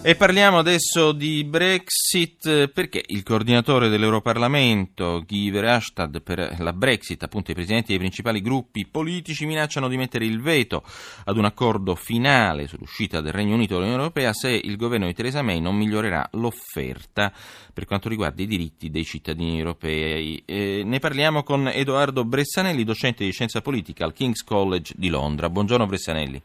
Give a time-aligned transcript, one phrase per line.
[0.00, 7.50] E parliamo adesso di Brexit perché il coordinatore dell'Europarlamento, Guy Verhofstadt, per la Brexit, appunto
[7.50, 10.84] i presidenti dei principali gruppi politici minacciano di mettere il veto
[11.24, 15.42] ad un accordo finale sull'uscita del Regno Unito dall'Unione Europea se il governo di Theresa
[15.42, 17.32] May non migliorerà l'offerta
[17.74, 20.42] per quanto riguarda i diritti dei cittadini europei.
[20.46, 25.50] E ne parliamo con Edoardo Bressanelli, docente di scienza politica al King's College di Londra.
[25.50, 26.40] Buongiorno Bressanelli.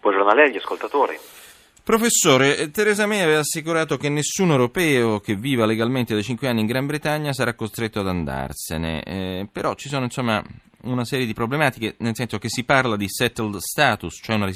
[0.00, 1.16] Buongiorno a lei agli ascoltatori.
[1.84, 6.66] Professore, Theresa May aveva assicurato che nessun europeo che viva legalmente da 5 anni in
[6.66, 10.40] Gran Bretagna sarà costretto ad andarsene, eh, però ci sono insomma
[10.82, 14.50] una serie di problematiche, nel senso che si parla di settled status, cioè una,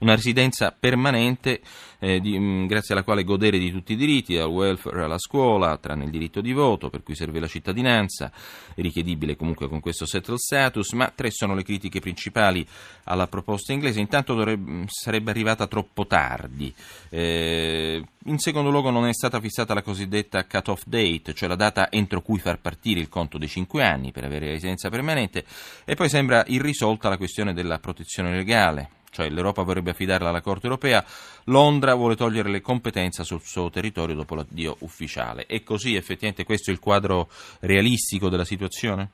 [0.00, 1.60] una residenza permanente
[2.00, 5.18] eh, di, mh, mm, grazie alla quale godere di tutti i diritti, dal welfare alla
[5.18, 8.32] scuola, tranne il diritto di voto, per cui serve la cittadinanza,
[8.76, 12.66] richiedibile comunque con questo settled status, ma tre sono le critiche principali
[13.04, 14.00] alla proposta inglese.
[14.00, 16.72] Intanto dovrebbe, mm, sarebbe arrivata troppo tardi.
[17.10, 21.90] Eh, in secondo luogo non è stata fissata la cosiddetta cut-off date, cioè la data
[21.90, 25.39] entro cui far partire il conto dei cinque anni per avere residenza permanente
[25.84, 30.66] e poi sembra irrisolta la questione della protezione legale cioè l'Europa vorrebbe affidarla alla Corte
[30.66, 31.04] europea,
[31.46, 35.46] Londra vuole togliere le competenze sul suo territorio dopo l'addio ufficiale.
[35.46, 37.26] È così effettivamente questo è il quadro
[37.60, 39.10] realistico della situazione?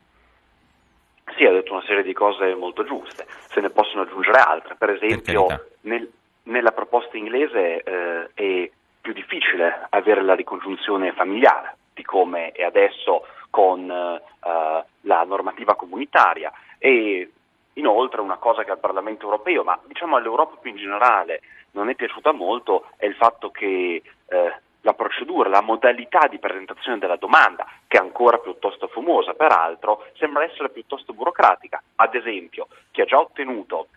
[1.37, 4.77] Sì, ha detto una serie di cose molto giuste, se ne possono aggiungere altre.
[4.77, 6.11] Per esempio, per nel,
[6.45, 13.91] nella proposta inglese eh, è più difficile avere la ricongiunzione familiare come è adesso con
[13.91, 17.31] eh, la normativa comunitaria e
[17.77, 21.95] Inoltre una cosa che al Parlamento europeo, ma diciamo all'Europa più in generale, non è
[21.95, 27.67] piaciuta molto è il fatto che eh, la procedura, la modalità di presentazione della domanda,
[27.87, 31.83] che è ancora piuttosto fumosa peraltro, sembra essere piuttosto burocratica.
[31.97, 33.89] Ad esempio, chi ha già ottenuto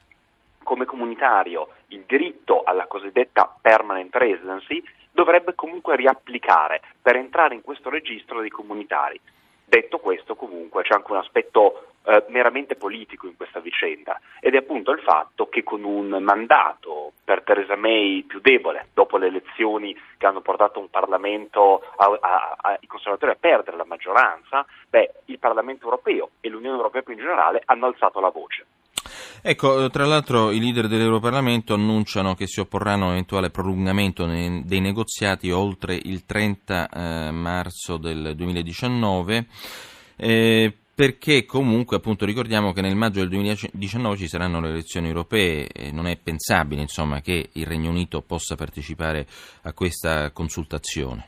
[0.64, 7.90] come comunitario il diritto alla cosiddetta permanent residency dovrebbe comunque riapplicare per entrare in questo
[7.90, 9.20] registro dei comunitari.
[9.66, 14.58] Detto questo, comunque, c'è anche un aspetto eh, meramente politico in questa vicenda ed è
[14.58, 19.96] appunto il fatto che con un mandato per Theresa May più debole, dopo le elezioni
[20.18, 25.12] che hanno portato un Parlamento a, a, a, i conservatori a perdere la maggioranza, beh,
[25.26, 28.66] il Parlamento europeo e l'Unione Europea più in generale hanno alzato la voce.
[29.42, 34.80] Ecco, tra l'altro i leader dell'Europarlamento annunciano che si opporranno a un eventuale prolungamento dei
[34.80, 39.46] negoziati oltre il 30 eh, marzo del 2019.
[40.18, 45.70] Eh, perché comunque appunto ricordiamo che nel maggio del 2019 ci saranno le elezioni europee
[45.74, 49.26] e non è pensabile insomma, che il Regno Unito possa partecipare
[49.62, 51.26] a questa consultazione.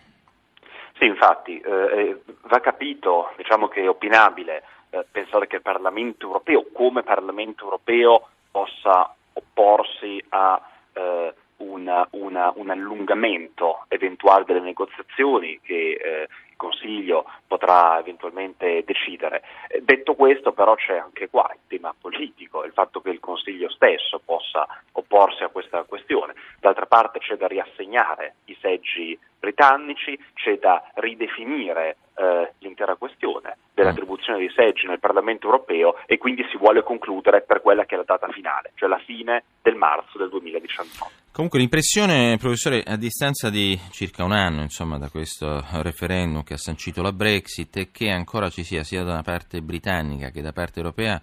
[1.00, 6.28] Sì, infatti eh, eh va capito, diciamo che è opinabile eh, pensare che il Parlamento
[6.28, 10.62] europeo come Parlamento europeo possa opporsi a
[10.94, 16.28] eh, una, una, un allungamento eventuale delle negoziazioni che eh,
[16.61, 19.41] Consiglio potrà eventualmente decidere.
[19.67, 23.67] Eh, detto questo però c'è anche qua il tema politico, il fatto che il Consiglio
[23.69, 26.35] stesso possa opporsi a questa questione.
[26.59, 34.38] D'altra parte c'è da riassegnare i seggi britannici, c'è da ridefinire eh, l'intera questione dell'attribuzione
[34.38, 38.03] dei seggi nel Parlamento europeo e quindi si vuole concludere per quella che è la
[38.05, 41.20] data finale, cioè la fine del marzo del 2019.
[41.33, 46.57] Comunque l'impressione, professore, a distanza di circa un anno insomma, da questo referendum che ha
[46.57, 50.81] sancito la Brexit è che ancora ci sia sia da parte britannica che da parte
[50.81, 51.21] europea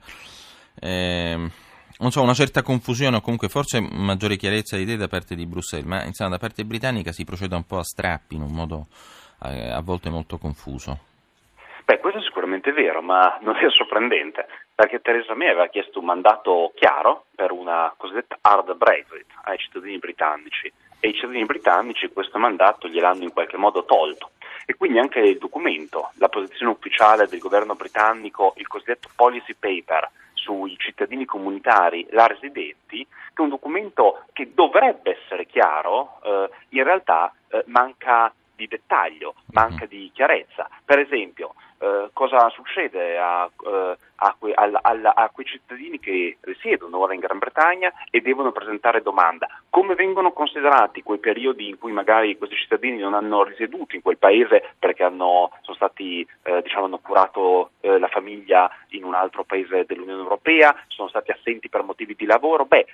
[0.80, 1.50] eh,
[2.08, 5.86] so, una certa confusione o comunque forse maggiore chiarezza di idee da parte di Bruxelles,
[5.86, 8.86] ma insomma da parte britannica si procede un po' a strappi in un modo
[9.42, 11.00] eh, a volte molto confuso.
[11.84, 12.20] Beh, questo
[12.68, 17.26] è sicuramente vero, ma non è sorprendente, perché Theresa May aveva chiesto un mandato chiaro
[17.34, 23.22] per una cosiddetta hard Brexit ai cittadini britannici e i cittadini britannici questo mandato gliel'hanno
[23.22, 24.30] in qualche modo tolto.
[24.66, 30.10] E quindi anche il documento, la posizione ufficiale del governo britannico, il cosiddetto policy paper
[30.34, 36.84] sui cittadini comunitari là residenti, che è un documento che dovrebbe essere chiaro, eh, in
[36.84, 39.88] realtà eh, manca di dettaglio, manca mm-hmm.
[39.88, 40.68] di chiarezza.
[40.84, 46.98] Per esempio, eh, cosa succede a, eh, a, que, a, a, quei cittadini che risiedono
[46.98, 49.46] ora in Gran Bretagna e devono presentare domanda?
[49.70, 54.18] Come vengono considerati quei periodi in cui magari questi cittadini non hanno risieduto in quel
[54.18, 59.44] paese perché hanno, sono stati, eh, diciamo, hanno curato eh, la famiglia in un altro
[59.44, 62.64] paese dell'Unione Europea, sono stati assenti per motivi di lavoro?
[62.64, 62.86] Beh,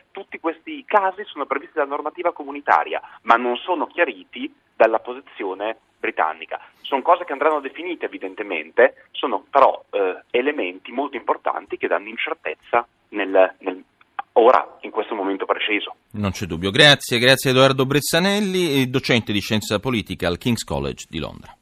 [0.85, 6.61] casi sono previsti dalla normativa comunitaria, ma non sono chiariti dalla posizione britannica.
[6.81, 12.87] Sono cose che andranno definite evidentemente, sono però eh, elementi molto importanti che danno incertezza
[13.11, 13.85] nel, nel,
[14.33, 15.95] ora, in questo momento preciso.
[16.13, 16.71] Non c'è dubbio.
[16.71, 21.57] Grazie, grazie Edoardo Bressanelli, docente di scienza politica al King's College di Londra.